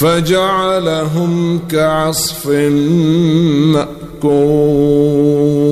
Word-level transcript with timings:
فجعلهم 0.00 1.58
كعصف 1.70 2.46
مأكول. 3.72 5.69